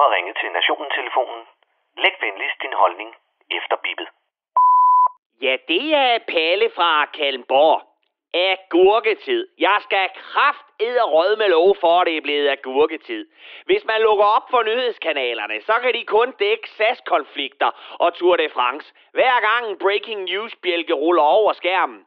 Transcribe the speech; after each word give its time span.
har 0.00 0.14
ringet 0.16 0.36
til 0.40 0.50
Nationen-telefonen. 0.58 1.42
Læg 2.02 2.14
venligst 2.20 2.62
din 2.62 2.72
holdning 2.82 3.10
efter 3.50 3.76
bippet. 3.84 4.08
Ja, 5.42 5.56
det 5.68 5.94
er 5.94 6.18
Palle 6.28 6.70
fra 6.76 7.06
Kalmborg. 7.06 7.82
Agurketid. 8.34 9.48
Jeg 9.58 9.78
skal 9.80 10.08
kraft 10.14 10.64
rød 11.14 11.36
med 11.36 11.48
lov 11.48 11.76
for, 11.80 12.00
at 12.00 12.06
det 12.06 12.16
er 12.16 12.20
blevet 12.20 12.48
agurketid. 12.48 13.26
Hvis 13.64 13.84
man 13.84 14.00
lukker 14.00 14.24
op 14.24 14.46
for 14.50 14.62
nyhedskanalerne, 14.62 15.60
så 15.60 15.74
kan 15.82 15.94
de 15.94 16.04
kun 16.04 16.32
dække 16.38 16.70
SAS-konflikter 16.70 17.96
og 17.98 18.14
Tour 18.14 18.36
de 18.36 18.48
France. 18.48 18.94
Hver 19.12 19.40
gang 19.48 19.70
en 19.70 19.78
breaking 19.78 20.22
news-bjælke 20.22 20.92
ruller 20.92 21.22
over 21.22 21.52
skærmen 21.52 22.06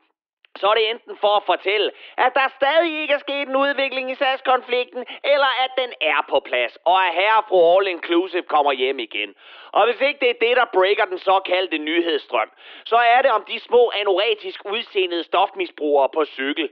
så 0.57 0.67
er 0.67 0.73
det 0.73 0.89
enten 0.89 1.17
for 1.17 1.33
at 1.39 1.43
fortælle, 1.45 1.91
at 2.17 2.31
der 2.33 2.47
stadig 2.59 3.01
ikke 3.01 3.13
er 3.13 3.17
sket 3.17 3.47
en 3.47 3.55
udvikling 3.55 4.11
i 4.11 4.15
SAS-konflikten, 4.15 5.05
eller 5.23 5.51
at 5.63 5.71
den 5.77 5.91
er 6.01 6.25
på 6.29 6.39
plads, 6.39 6.77
og 6.85 7.07
at 7.07 7.13
herre 7.13 7.43
fru 7.47 7.57
All 7.73 7.87
Inclusive 7.87 8.43
kommer 8.43 8.71
hjem 8.71 8.99
igen. 8.99 9.35
Og 9.71 9.85
hvis 9.85 10.01
ikke 10.01 10.19
det 10.19 10.29
er 10.29 10.45
det, 10.45 10.57
der 10.57 10.65
breaker 10.73 11.05
den 11.05 11.19
såkaldte 11.19 11.77
nyhedsstrøm, 11.77 12.51
så 12.85 12.95
er 12.95 13.21
det 13.21 13.31
om 13.31 13.43
de 13.47 13.59
små 13.59 13.91
anoretisk 14.01 14.59
udseendede 14.65 15.23
stofmisbrugere 15.23 16.09
på 16.13 16.25
cykel. 16.25 16.69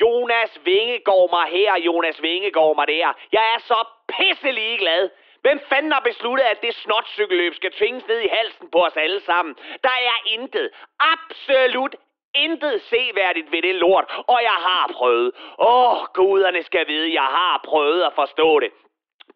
Jonas 0.00 0.60
Vingegaard 0.64 1.30
mig 1.30 1.46
her, 1.56 1.80
Jonas 1.80 2.22
Vingegaard 2.22 2.76
mig 2.76 2.86
der. 2.88 3.12
Jeg 3.32 3.44
er 3.54 3.58
så 3.58 3.86
pisselig 4.08 4.78
glad. 4.78 5.10
Hvem 5.40 5.60
fanden 5.68 5.92
har 5.92 6.00
besluttet, 6.00 6.44
at 6.44 6.62
det 6.62 6.74
snotcykelløb 6.74 7.54
skal 7.54 7.72
tvinges 7.72 8.06
ned 8.08 8.20
i 8.20 8.28
halsen 8.28 8.70
på 8.70 8.78
os 8.86 8.96
alle 8.96 9.20
sammen? 9.20 9.54
Der 9.82 9.96
er 10.10 10.18
intet, 10.26 10.70
absolut 11.00 11.94
intet 12.34 12.82
seværdigt 12.82 13.52
ved 13.52 13.62
det 13.62 13.74
lort, 13.74 14.04
og 14.26 14.38
jeg 14.42 14.58
har 14.68 14.90
prøvet. 14.92 15.32
Åh, 15.58 15.92
oh, 15.92 16.06
guderne 16.14 16.62
skal 16.62 16.88
vide, 16.88 17.14
jeg 17.14 17.28
har 17.38 17.60
prøvet 17.64 18.02
at 18.02 18.12
forstå 18.14 18.60
det 18.60 18.70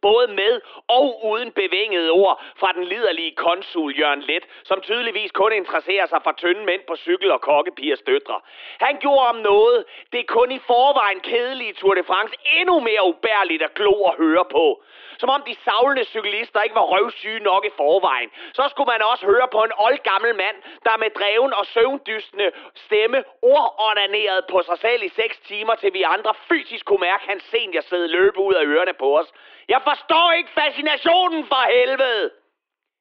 både 0.03 0.29
med 0.29 0.61
og 0.89 1.25
uden 1.25 1.53
bevingede 1.53 2.11
ord 2.11 2.43
fra 2.61 2.73
den 2.73 2.85
liderlige 2.85 3.35
konsul 3.35 3.99
Jørgen 4.01 4.21
Let, 4.21 4.45
som 4.65 4.81
tydeligvis 4.81 5.33
kun 5.33 5.53
interesserer 5.53 6.07
sig 6.07 6.21
for 6.25 6.33
tynde 6.33 6.65
mænd 6.65 6.83
på 6.89 6.97
cykel 6.97 7.31
og 7.33 7.41
kokkepigers 7.41 8.03
døtre. 8.03 8.41
Han 8.81 8.97
gjorde 9.01 9.27
om 9.29 9.37
noget, 9.37 9.85
det 10.13 10.21
er 10.21 10.25
kun 10.25 10.51
i 10.53 10.59
forvejen 10.59 11.21
kedelige 11.21 11.73
Tour 11.73 11.95
de 11.95 12.05
France 12.05 12.35
endnu 12.59 12.81
mere 12.81 13.05
ubærligt 13.05 13.63
at 13.63 13.75
glo 13.75 14.03
og 14.03 14.15
høre 14.15 14.45
på. 14.45 14.83
Som 15.19 15.31
om 15.31 15.43
de 15.43 15.55
savlende 15.65 16.05
cyklister 16.05 16.63
ikke 16.63 16.75
var 16.75 16.87
røvsyge 16.95 17.41
nok 17.41 17.65
i 17.65 17.71
forvejen. 17.77 18.31
Så 18.53 18.65
skulle 18.71 18.91
man 18.93 19.03
også 19.03 19.27
høre 19.27 19.49
på 19.53 19.65
en 19.65 19.73
oldgammel 19.79 20.35
mand, 20.35 20.57
der 20.85 20.97
med 20.97 21.11
dreven 21.11 21.53
og 21.55 21.67
søvndystende 21.67 22.51
stemme 22.75 23.25
ordonanerede 23.43 24.43
på 24.51 24.63
sig 24.63 24.79
selv 24.79 25.03
i 25.03 25.09
6 25.09 25.39
timer, 25.39 25.75
til 25.75 25.95
vi 25.95 26.03
andre 26.03 26.35
fysisk 26.49 26.85
kunne 26.85 27.01
mærke 27.01 27.25
hans 27.29 27.43
senior 27.43 28.07
løbe 28.07 28.39
ud 28.39 28.55
af 28.55 28.65
ørerne 28.65 28.93
på 28.93 29.19
os. 29.19 29.33
Jeg 29.69 29.81
forstår 29.83 30.33
ikke 30.33 30.51
fascinationen 30.51 31.47
for 31.47 31.63
helvede. 31.77 32.31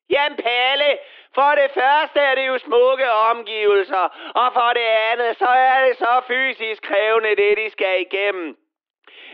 Jamen 0.09 0.37
Palle, 0.37 0.97
for 1.35 1.51
det 1.61 1.69
første 1.79 2.19
er 2.19 2.35
det 2.35 2.47
jo 2.47 2.57
smukke 2.57 3.11
omgivelser, 3.11 4.05
og 4.41 4.53
for 4.53 4.69
det 4.73 4.87
andet, 5.11 5.37
så 5.37 5.47
er 5.47 5.85
det 5.85 5.97
så 5.97 6.21
fysisk 6.27 6.81
krævende, 6.83 7.35
det 7.35 7.57
de 7.57 7.69
skal 7.69 8.01
igennem. 8.01 8.57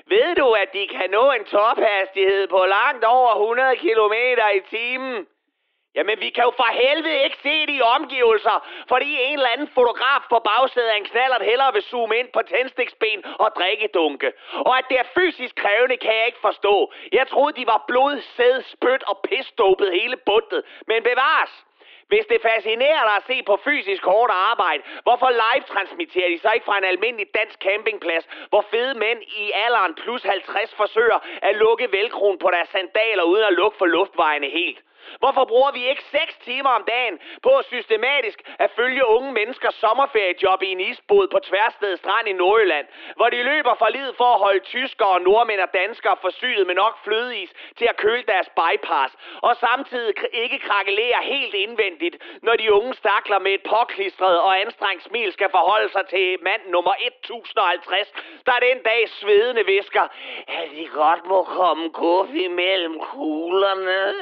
Ved 0.05 0.35
du, 0.35 0.51
at 0.51 0.69
de 0.73 0.87
kan 0.87 1.09
nå 1.09 1.31
en 1.31 1.45
tophastighed 1.45 2.47
på 2.47 2.65
langt 2.77 3.03
over 3.03 3.31
100 3.31 3.75
km 3.75 4.15
i 4.57 4.61
timen? 4.75 5.27
Jamen, 5.95 6.19
vi 6.19 6.29
kan 6.29 6.43
jo 6.43 6.53
for 6.55 6.69
helvede 6.83 7.23
ikke 7.23 7.37
se 7.37 7.65
de 7.67 7.81
omgivelser, 7.81 8.57
fordi 8.87 9.09
en 9.21 9.33
eller 9.33 9.49
anden 9.49 9.67
fotograf 9.67 10.21
på 10.29 10.39
bagsædet 10.39 10.87
af 10.87 10.97
en 10.97 11.05
knallert 11.05 11.45
hellere 11.49 11.73
vil 11.73 11.81
zoome 11.81 12.17
ind 12.17 12.29
på 12.33 12.41
tændstiksben 12.41 13.25
og 13.39 13.49
drikkedunke. 13.57 14.33
Og 14.53 14.77
at 14.77 14.85
det 14.89 14.99
er 14.99 15.11
fysisk 15.19 15.55
krævende, 15.55 15.97
kan 15.97 16.15
jeg 16.15 16.25
ikke 16.25 16.45
forstå. 16.49 16.93
Jeg 17.11 17.27
troede, 17.27 17.59
de 17.59 17.67
var 17.67 17.83
blod, 17.87 18.21
sæd, 18.35 18.61
spyt 18.61 19.03
og 19.03 19.19
pisdopet 19.29 19.91
hele 19.91 20.17
bundet. 20.17 20.61
Men 20.87 21.03
bevares! 21.03 21.65
Hvis 22.07 22.25
det 22.25 22.41
fascinerer 22.41 23.03
dig 23.07 23.15
at 23.15 23.27
se 23.27 23.43
på 23.43 23.55
fysisk 23.63 24.03
hårdt 24.05 24.31
arbejde, 24.51 24.83
hvorfor 25.03 25.29
live-transmitterer 25.29 26.29
de 26.29 26.39
så 26.39 26.51
ikke 26.51 26.65
fra 26.65 26.77
en 26.77 26.83
almindelig 26.83 27.27
dansk 27.39 27.59
campingplads, 27.59 28.25
hvor 28.49 28.65
fede 28.71 28.93
mænd 28.99 29.19
i 29.21 29.51
alderen 29.65 29.95
plus 29.95 30.23
50 30.23 30.75
forsøger 30.75 31.19
at 31.41 31.55
lukke 31.55 31.91
velkron 31.91 32.37
på 32.37 32.49
deres 32.51 32.69
sandaler 32.69 33.23
uden 33.23 33.43
at 33.43 33.53
lukke 33.53 33.77
for 33.77 33.85
luftvejene 33.85 34.49
helt? 34.49 34.79
Hvorfor 35.19 35.45
bruger 35.45 35.71
vi 35.71 35.89
ikke 35.89 36.03
6 36.03 36.37
timer 36.37 36.69
om 36.69 36.83
dagen 36.87 37.19
på 37.43 37.61
systematisk 37.67 38.37
at 38.59 38.71
følge 38.75 39.07
unge 39.07 39.31
menneskers 39.31 39.75
sommerferiejob 39.75 40.61
i 40.63 40.71
en 40.71 40.79
isbåd 40.79 41.27
på 41.27 41.39
Tværsted 41.39 41.97
Strand 41.97 42.27
i 42.27 42.33
Nordjylland, 42.33 42.87
hvor 43.15 43.29
de 43.29 43.43
løber 43.43 43.75
for 43.75 43.89
livet 43.89 44.15
for 44.17 44.29
at 44.33 44.39
holde 44.39 44.59
tyskere, 44.59 45.19
nordmænd 45.19 45.61
og 45.61 45.73
danskere 45.73 46.17
forsynet 46.21 46.67
med 46.67 46.75
nok 46.75 47.03
flødeis 47.03 47.51
til 47.77 47.85
at 47.85 47.97
køle 47.97 48.23
deres 48.27 48.49
bypass, 48.59 49.11
og 49.41 49.55
samtidig 49.55 50.13
ikke 50.33 50.59
krakelere 50.59 51.19
helt 51.21 51.53
indvendigt, 51.53 52.15
når 52.41 52.55
de 52.55 52.73
unge 52.73 52.93
stakler 52.93 53.39
med 53.39 53.51
et 53.51 53.63
påklistret 53.63 54.41
og 54.41 54.61
anstrengt 54.61 55.03
smil 55.03 55.33
skal 55.33 55.49
forholde 55.49 55.91
sig 55.91 56.07
til 56.07 56.37
mand 56.41 56.61
nummer 56.67 56.93
1050, 56.99 58.13
der 58.45 58.57
den 58.67 58.77
dag 58.83 59.09
svedende 59.09 59.65
visker, 59.65 60.05
at 60.47 60.67
de 60.75 60.87
godt 60.87 61.25
må 61.25 61.43
komme 61.43 61.89
kuffe 61.89 62.37
imellem 62.43 62.99
kuglerne. 62.99 64.13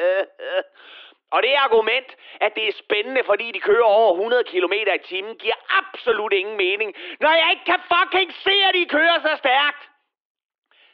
Og 1.34 1.42
det 1.42 1.54
argument, 1.66 2.16
at 2.40 2.54
det 2.54 2.68
er 2.68 2.72
spændende, 2.84 3.22
fordi 3.24 3.52
de 3.52 3.60
kører 3.60 3.84
over 3.84 4.12
100 4.12 4.44
km 4.44 4.72
i 4.72 4.98
timen, 5.04 5.34
giver 5.36 5.58
absolut 5.80 6.32
ingen 6.32 6.56
mening, 6.56 6.94
når 7.20 7.32
jeg 7.40 7.48
ikke 7.50 7.64
kan 7.64 7.80
fucking 7.92 8.32
se, 8.46 8.54
at 8.68 8.74
de 8.74 8.86
kører 8.96 9.18
så 9.20 9.32
stærkt. 9.36 9.82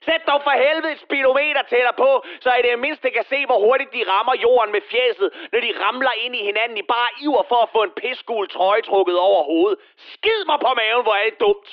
Sæt 0.05 0.23
dog 0.31 0.41
for 0.47 0.55
helvede 0.65 0.93
et 0.93 1.01
speedometer 1.07 1.63
tæller 1.63 1.93
på, 1.93 2.11
så 2.41 2.51
I 2.59 2.63
det 2.63 2.79
mindste 2.79 3.11
kan 3.11 3.25
se, 3.33 3.47
hvor 3.47 3.59
hurtigt 3.67 3.93
de 3.93 4.11
rammer 4.13 4.35
jorden 4.47 4.73
med 4.73 4.83
fjeset, 4.91 5.29
når 5.53 5.61
de 5.61 5.73
ramler 5.85 6.15
ind 6.25 6.37
i 6.37 6.43
hinanden 6.49 6.79
i 6.79 6.83
bare 6.83 7.11
iver 7.25 7.45
for 7.49 7.61
at 7.63 7.73
få 7.73 7.83
en 7.83 7.97
pissgul 8.01 8.49
trøje 8.49 8.83
trukket 8.83 9.19
over 9.19 9.43
hovedet. 9.45 9.79
Skid 9.97 10.41
mig 10.51 10.59
på 10.61 10.71
maven, 10.81 11.03
hvor 11.03 11.15
er 11.15 11.25
det 11.31 11.41
dumt. 11.41 11.69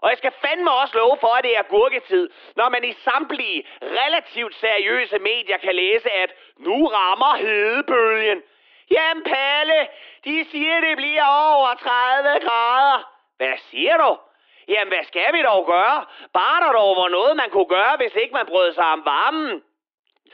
Og 0.00 0.10
jeg 0.10 0.18
skal 0.18 0.32
fandme 0.44 0.70
også 0.70 0.96
love 0.98 1.16
for, 1.20 1.32
at 1.38 1.44
det 1.44 1.56
er 1.56 1.62
gurketid, 1.62 2.30
når 2.56 2.68
man 2.68 2.84
i 2.84 2.92
samtlige 2.92 3.66
relativt 3.82 4.54
seriøse 4.54 5.18
medier 5.18 5.56
kan 5.56 5.74
læse, 5.74 6.10
at 6.12 6.30
nu 6.58 6.86
rammer 6.86 7.36
hedebølgen. 7.36 8.42
Jamen 8.90 9.24
Palle, 9.24 9.88
de 10.24 10.46
siger, 10.50 10.80
det 10.80 10.96
bliver 10.96 11.26
over 11.26 11.74
30 11.74 12.46
grader. 12.46 13.10
Hvad 13.36 13.56
siger 13.70 13.96
du? 13.96 14.18
Jamen, 14.68 14.88
hvad 14.88 15.04
skal 15.04 15.32
vi 15.32 15.42
dog 15.42 15.66
gøre? 15.66 16.04
Bare 16.32 16.60
der 16.60 16.72
dog 16.72 16.96
var 16.96 17.08
noget, 17.08 17.36
man 17.36 17.50
kunne 17.50 17.66
gøre, 17.78 17.96
hvis 17.96 18.14
ikke 18.14 18.34
man 18.34 18.46
brød 18.46 18.72
sig 18.72 18.84
om 18.84 19.02
varmen 19.04 19.62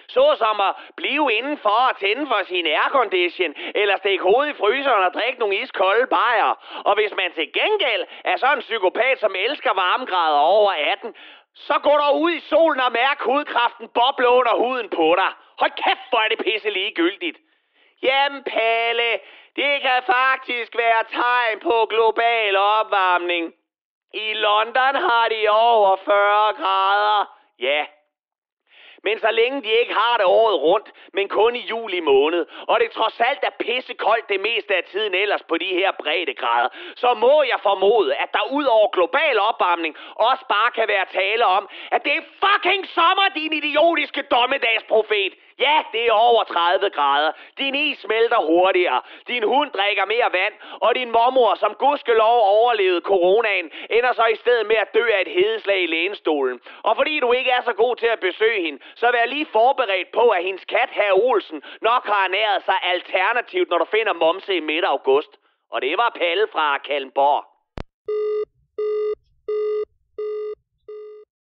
såsom 0.09 0.61
at 0.61 0.75
blive 0.97 1.33
indenfor 1.33 1.81
og 1.91 1.97
tænde 1.97 2.27
for 2.27 2.41
sin 2.45 2.67
aircondition, 2.67 3.55
eller 3.75 3.97
stikke 3.97 4.25
hovedet 4.25 4.55
i 4.55 4.59
fryseren 4.61 5.05
og 5.05 5.13
drikke 5.15 5.41
nogle 5.41 5.57
iskolde 5.57 6.07
bajer. 6.07 6.51
Og 6.85 6.95
hvis 6.95 7.13
man 7.17 7.33
til 7.33 7.53
gengæld 7.53 8.05
er 8.25 8.37
sådan 8.37 8.59
en 8.59 8.63
psykopat, 8.63 9.21
som 9.21 9.35
elsker 9.47 9.73
varmegrader 9.75 10.39
over 10.39 10.73
18, 10.73 11.15
så 11.55 11.75
gå 11.83 11.91
der 11.91 12.11
ud 12.11 12.31
i 12.31 12.41
solen 12.41 12.81
og 12.81 12.93
mærk 12.93 13.21
hudkraften 13.21 13.89
boble 13.89 14.29
under 14.29 14.55
huden 14.57 14.89
på 14.89 15.15
dig. 15.21 15.31
Hold 15.59 15.73
kæft, 15.85 16.07
hvor 16.11 16.19
er 16.19 16.29
det 16.29 16.39
pisse 16.47 16.71
ligegyldigt. 16.71 17.39
Jamen, 18.03 18.43
Palle, 18.45 19.11
det 19.57 19.83
kan 19.83 20.03
faktisk 20.07 20.77
være 20.77 21.05
tegn 21.13 21.61
på 21.61 21.87
global 21.91 22.57
opvarmning. 22.57 23.53
I 24.15 24.33
London 24.33 24.95
har 24.95 25.29
de 25.29 25.49
over 25.49 25.97
40 25.97 26.53
grader. 26.53 27.39
Ja, 27.59 27.87
men 29.05 29.19
så 29.19 29.31
længe 29.31 29.63
de 29.63 29.71
ikke 29.81 29.95
har 29.95 30.17
det 30.17 30.27
året 30.27 30.61
rundt, 30.61 30.89
men 31.13 31.29
kun 31.29 31.57
i 31.57 31.67
juli 31.73 32.01
måned, 32.01 32.47
og 32.71 32.81
det 32.81 32.91
trods 32.91 33.21
alt 33.21 33.43
er 33.43 33.55
pissekoldt 33.65 34.29
det 34.29 34.41
meste 34.41 34.77
af 34.77 34.85
tiden 34.85 35.15
ellers 35.15 35.43
på 35.43 35.59
de 35.59 35.71
her 35.81 35.91
breddegrader, 36.03 36.69
så 36.97 37.15
må 37.15 37.43
jeg 37.43 37.59
formode, 37.63 38.15
at 38.15 38.33
der 38.33 38.45
ud 38.51 38.65
over 38.65 38.89
global 38.89 39.41
opvarmning 39.41 39.97
også 40.15 40.45
bare 40.49 40.71
kan 40.71 40.89
være 40.89 41.07
tale 41.13 41.45
om, 41.47 41.69
at 41.91 42.05
det 42.05 42.13
er 42.17 42.23
fucking 42.45 42.89
sommer, 42.89 43.27
din 43.35 43.53
idiotiske 43.53 44.23
dommedagsprofet. 44.23 45.33
Ja, 45.67 45.77
det 45.93 46.03
er 46.07 46.13
over 46.13 46.45
30 46.45 46.91
grader. 46.91 47.33
Din 47.59 47.75
is 47.75 47.99
smelter 47.99 48.41
hurtigere. 48.51 49.01
Din 49.29 49.45
hund 49.53 49.71
drikker 49.71 50.05
mere 50.05 50.31
vand. 50.33 50.55
Og 50.81 50.95
din 50.95 51.11
mormor, 51.11 51.55
som 51.55 51.75
gudskelov 51.75 52.37
overlevede 52.59 53.01
coronaen, 53.01 53.71
ender 53.91 54.13
så 54.13 54.27
i 54.27 54.37
stedet 54.37 54.67
med 54.67 54.77
at 54.77 54.95
dø 54.95 55.05
af 55.17 55.21
et 55.21 55.33
hedeslag 55.39 55.83
i 55.83 55.87
lænestolen. 55.87 56.61
Og 56.83 56.97
fordi 56.97 57.21
du 57.21 57.33
ikke 57.33 57.51
er 57.51 57.63
så 57.63 57.73
god 57.73 57.97
til 57.97 58.07
at 58.07 58.21
besøge 58.21 58.63
hende, 58.63 58.79
så 58.95 59.07
vær 59.13 59.25
lige 59.25 59.47
forberedt 59.47 60.11
på, 60.13 60.29
at 60.29 60.43
hendes 60.45 60.65
kat, 60.65 60.91
herr 60.93 61.13
Olsen, 61.13 61.63
nok 61.81 62.07
har 62.07 62.25
ernæret 62.25 62.63
sig 62.65 62.79
alternativt, 62.83 63.71
når 63.71 63.79
du 63.79 63.85
finder 63.85 64.13
momse 64.13 64.57
i 64.57 64.61
midt 64.61 64.85
august. 64.85 65.33
Og 65.73 65.83
det 65.83 65.99
var 65.99 66.17
Palle 66.21 66.47
fra 66.53 66.79
Kalmborg. 66.79 67.52